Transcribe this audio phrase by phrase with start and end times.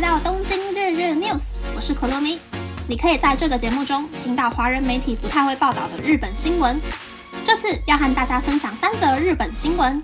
[0.00, 2.38] 来到东京日日 News，我是可乐咪。
[2.88, 6.80] 你可以在这个节目中听到华人媒体不太会报道的日本新闻。
[7.44, 10.02] 这次要和大家分享三则日本新闻。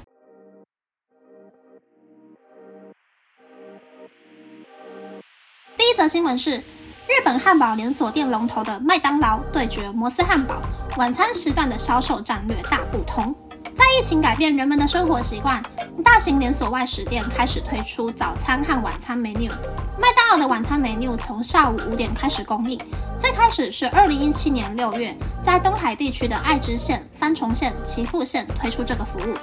[5.79, 10.60] 第一则新闻是日本汉堡连锁店龙头的麦当劳对决摩斯汉堡，
[10.98, 13.34] 晚餐时段的销售战略大不同。
[13.77, 15.62] 在疫情改变人们的生活习惯，
[16.03, 19.51] 大型连锁外食店开始推出早餐和晚餐 menu。
[19.99, 22.80] 麦当劳的晚餐 menu 从下午五点开始供应。
[23.19, 29.35] 最开始是二零一七年六月，在东海地区的爱知县、三重县、岐阜县推出这个服务。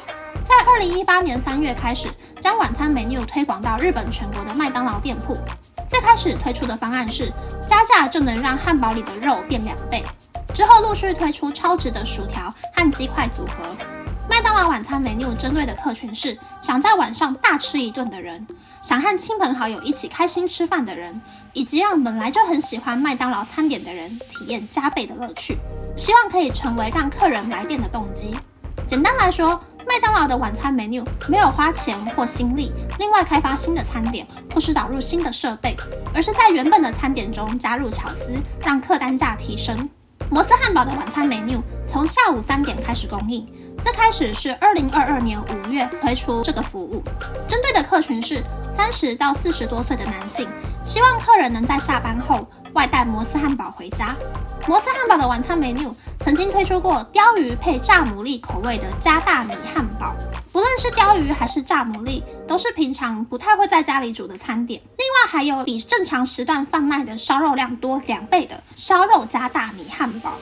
[0.43, 2.09] 在二零一八年三月开始，
[2.41, 5.37] 将晚餐 menu 推广到日本全国的麦当劳店铺。
[5.87, 7.31] 最开始推出的方案是
[7.67, 10.03] 加价就能让汉堡里的肉变两倍，
[10.55, 13.75] 之后陆续推出超值的薯条和鸡块组合。
[14.29, 18.47] 麦当劳晚餐 menu 针对的客群是想在晚上大吃一顿的人，
[18.81, 25.57] 想和亲朋好友一起开心吃饭的人，以及让本来就很喜欢麦当劳餐点的人体验加倍的乐趣，
[25.97, 28.35] 希望可以成为让客人来电的动机。
[28.87, 35.75] 简单来说，麦当劳的晚餐 menu 没有花钱或心力另外开发新的餐点，或是导入新的设备，
[36.13, 39.89] 而是在原本的餐点中加入巧思，让客单价提升。
[40.29, 43.45] 摩斯汉堡的晚餐 menu 从下午三点开始供应。
[43.81, 47.03] 最开始是二零二二年五月推出这个服务，
[47.47, 50.47] 针对的客群是三十到四十多岁的男性，
[50.83, 54.15] 希望客人能在下班后外带摩斯汉堡回家。
[54.67, 60.15] 摩斯汉堡的晚餐 menu 曾经推出过鲷鱼配炸牡蛎口味的加大米汉堡，
[60.53, 64.79] 不论是鲷鱼还是炸牡蛎，都是平常不太会在家里煮的餐点。
[64.99, 70.33] 另外还有比正常时段贩卖的烧肉量多两倍的烧肉加大米汉堡。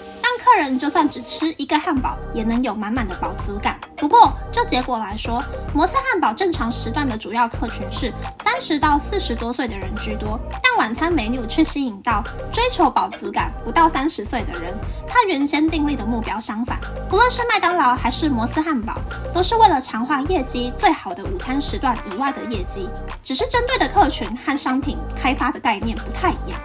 [0.43, 3.79] 客人就算只吃一个汉堡，也能有满满的饱足感。
[3.95, 8.11] 不过，就结果来说，摩斯汉堡正常时段的主要客群是
[8.43, 14.75] 三十到四十多岁的人居多，但晚餐美女却吸引到追求饱足感不到三十岁的人。
[15.07, 18.99] 和原先订立的目标相反，不论是麦当劳还是摩斯汉堡，
[19.31, 22.89] 都是为了强化业绩最好的午餐时段以外的业绩，
[23.23, 26.59] 只是针对的客群和商品开发的概念不太一样。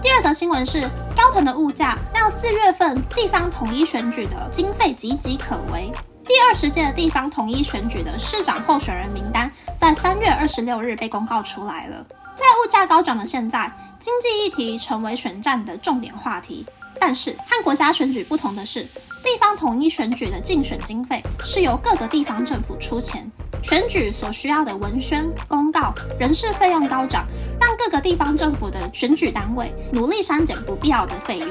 [0.00, 5.92] 第二则新闻是，高腾的物价让四月份地方统一选举的经费岌岌可危。
[6.24, 12.06] 第二十届地方统一选举的市长候选人名单在三月二十六日被公告出来了。
[12.36, 16.64] 在物价高涨的现在，经济议题成为选战的重点话题。
[17.00, 18.82] 但是和国家选举不同的是，
[19.24, 23.30] 地方统一选举的竞选经费是由各个地方政府出钱，
[23.62, 27.26] 选举所需要的文宣、公告、人事费用高涨。
[27.60, 31.48] 让各个地方政府的选举单位努力删减不必要的费用。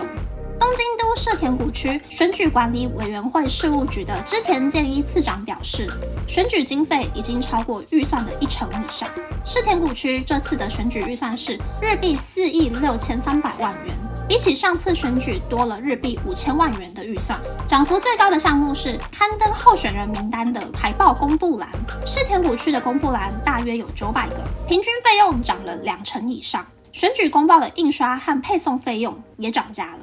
[0.59, 5.87] 东京都涉田谷区选举管理委员会事务局的织田健一次长表示，
[6.25, 9.07] 选举经费已经超过预算的一成以上。
[9.45, 14.06] 世田谷区这次的选举预算是日币四亿六千三百万元。
[14.27, 21.69] 比起上次选举多了日币五千万元的预算，涨幅最高的项目是刊登候选人名单的海报公布栏。
[22.05, 26.67] 世田谷区的公布栏大约有九百个，平均费用涨了两成以上。
[26.91, 29.99] 选举公报的印刷和配送费用也涨价了。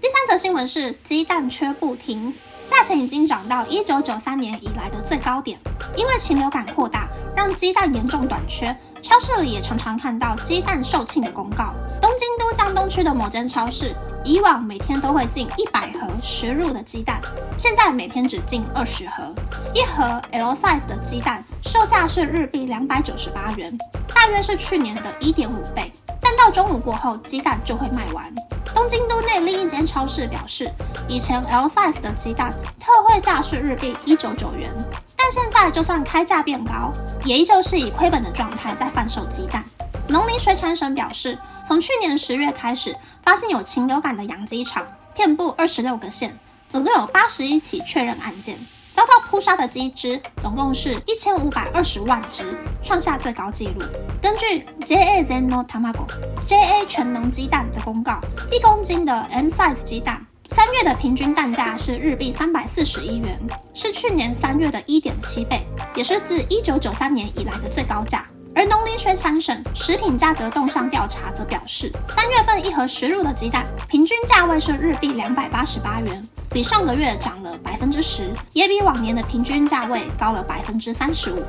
[0.00, 2.34] 第三则新闻是鸡蛋缺不停，
[2.70, 5.58] 价钱已经涨到一九九三年以来的最高点。
[5.96, 11.74] 因为禽流感扩大，让鸡蛋严重短缺，超市里也常常看到鸡蛋售罄的公告。
[12.00, 13.92] 东京都江东区的某间超市，
[14.24, 17.20] 以往每天都会进一百盒十入的鸡蛋，
[17.58, 19.34] 现在每天只进二十盒。
[19.74, 23.76] 一盒 L size 的鸡蛋售价是日币两百九十八元，
[24.14, 25.92] 大约是去年的一点五倍。
[26.20, 28.32] 但到中午过后，鸡蛋就会卖完。
[28.80, 30.72] 东京都内另一间超市表示，
[31.06, 34.74] 以前 L size 的鸡蛋特惠价是日币一九九元，
[35.14, 36.90] 但现在就算开价变高，
[37.22, 39.62] 也依旧是以亏本的状态在贩售鸡蛋。
[40.08, 48.66] 农林水产省表示，从去年十月开始，发现有禽流感的养鸡场遍布二十六个县，总共有八十一起确认案件。
[48.92, 53.82] 遭到扑杀的鸡只总共是一千五百二十万只，创下最高纪录。
[54.20, 56.06] 根据 JA Zeno Tamago
[56.46, 58.20] JA 全能鸡蛋的公告，
[58.50, 63.40] 一公斤的 M size 鸡蛋，三月的平均蛋价是日币三百四十一元，
[63.72, 68.26] 是去年三月的一点七倍，也是自一九九三年以来的最高价。
[68.54, 81.42] 而农林水产省食品价格动向调查则表示，三月份一盒食入的鸡蛋平均价位是日币两百八十八元，比上个月涨了百分之十，也比往年的平均价位高了百分之三十五。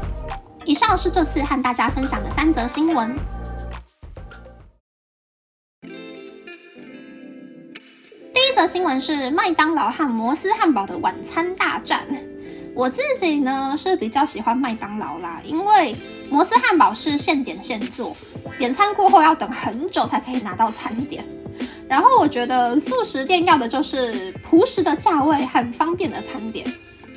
[0.63, 3.15] 以上是这次和大家分享的三则新闻。
[8.33, 12.05] 第一则新闻是麦当劳和摩斯汉堡的晚餐大战。
[12.73, 15.95] 我自己呢是比较喜欢麦当劳啦，因为。
[16.31, 18.15] 摩斯汉堡是现点现做，
[18.57, 21.21] 点餐过后要等很久才可以拿到餐点。
[21.89, 26.65] 然后我觉得素食店要的就是朴实的价位和方便的餐点，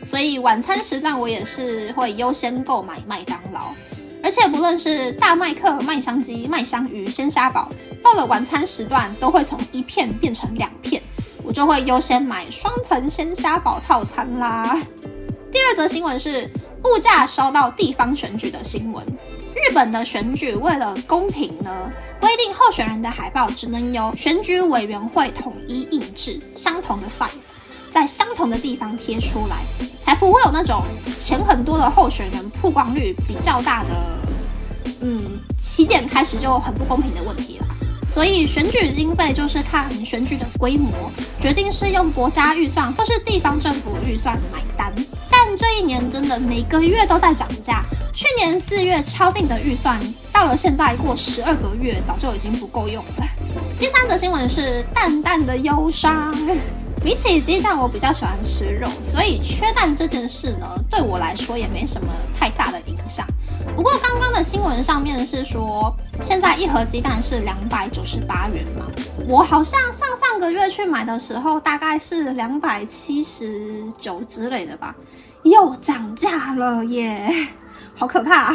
[0.05, 3.61] 所以晚餐时段我也是会优先购买麦当劳。
[4.21, 7.71] 而且不论是大麦克、麦香鸡、麦香鱼、鲜虾堡，
[8.03, 11.01] 到了晚餐时段都会从一片变成两片，
[11.45, 14.77] 我就会优先买双层鲜虾堡套餐啦。
[15.55, 16.51] 第二则新闻是
[16.83, 19.07] 物价烧到地方选举的新闻。
[19.55, 21.89] 日本的选举为了公平呢，
[22.21, 27.55] 规定候选人的海报只能由选举委员会统一印制，相同的 size，
[27.89, 29.59] 在相同的地方贴出来，
[30.01, 30.83] 才不会有那种
[31.21, 33.91] 钱很多的候选人曝光率比较大的，
[35.03, 35.23] 嗯，
[35.57, 37.67] 起点开始就很不公平的问题啦。
[38.09, 40.91] 所以选举经费就是看选举的规模，
[41.41, 44.93] 决定是用国家预算或是地方政府预算买单。
[45.57, 47.83] 这一年真的每个月都在涨价。
[48.13, 50.01] 去年四月敲定的预算，
[50.33, 53.25] 到了现在过十二个月，早就已经不够用了。
[53.81, 56.35] 第三则新闻是淡淡的忧伤。
[57.03, 63.27] 比起鸡蛋，我比较喜欢吃肉，所以缺蛋这件事呢，对我来说也没什么太大的影响。
[63.77, 68.87] 不过刚刚的新闻上面是说，现在一盒鸡蛋是两百九十八元嘛，
[69.29, 74.97] 我好像上上个月去买的时候，大概是两百七十九之类的吧，
[75.45, 77.31] 又涨价了耶！
[77.95, 78.53] 好可怕！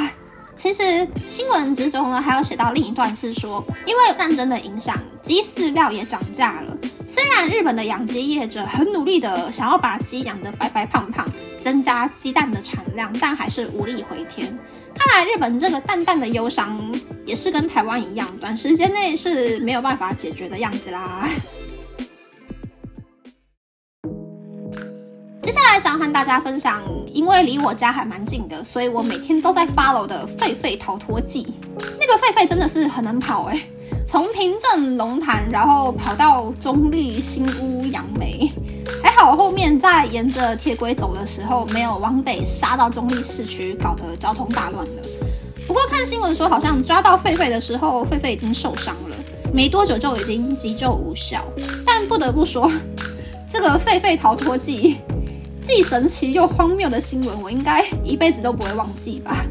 [0.55, 6.77] 其实新闻之中呢，还有写到另一段是说，因为战争的影响，鸡饲料也涨价了。
[7.07, 11.25] 虽然日本的养鸡业者很努力的想要把鸡养得白白胖胖，
[11.61, 14.45] 增加鸡蛋的产量，但还是无力回天。
[14.93, 16.77] 看来日本这个淡淡的忧伤，
[17.25, 21.25] 也是跟台湾一样，短时间内是没有办法解决的样子啦。
[25.99, 26.81] 和大家分享，
[27.13, 31.45] 因为离我家还蛮近的，所以我每天都在 follow 的狒狒逃脱记。
[31.99, 33.61] 那个狒狒真的是很能跑哎，
[34.07, 38.49] 从平镇龙潭，然后跑到中立新屋杨梅，
[39.03, 45.01] 还好后面在沿着铁轨走的时候，没有往北杀到中立市区，搞得交通大乱了。
[45.67, 49.15] 不过看新闻说，好像抓到狒狒的时候，狒狒已经受伤了，
[49.53, 51.43] 没多久就已经急救无效。
[51.85, 52.71] 但不得不说，
[53.47, 54.97] 这个狒狒逃脱记。
[55.69, 59.45] 既神奇又荒谬的新闻，我应该一辈子都不会忘记吧。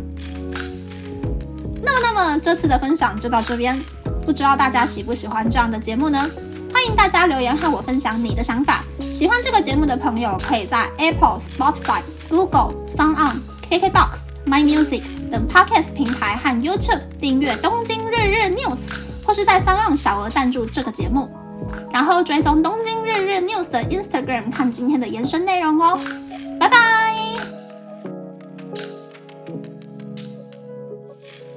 [1.80, 3.80] 那么，那么这次的分享就到这边，
[4.26, 6.28] 不知道大家喜不喜欢这样的节目呢？
[6.72, 8.84] 欢迎大家留言和我分享你的想法。
[9.08, 14.10] 喜欢这个节目的朋友，可以在 Apple、Spotify、Google、Sound On、KKBox、
[14.44, 18.76] My Music 等 Podcast 平台和 YouTube 订阅《东京日日 News》，
[19.24, 21.30] 或是在 Sound On 小额赞助这个节目。
[21.92, 25.98] 然后追踪东京日日 news 的 Instagram 看今天的延伸内容哦，
[26.60, 26.97] 拜拜。